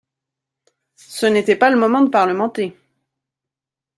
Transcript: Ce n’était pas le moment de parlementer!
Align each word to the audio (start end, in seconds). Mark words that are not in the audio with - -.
Ce 0.95 1.27
n’était 1.27 1.55
pas 1.55 1.69
le 1.69 1.77
moment 1.77 2.01
de 2.01 2.09
parlementer! 2.09 2.75